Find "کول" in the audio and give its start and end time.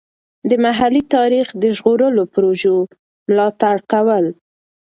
3.91-4.25